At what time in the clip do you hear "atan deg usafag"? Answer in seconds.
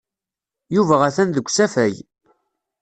1.07-1.95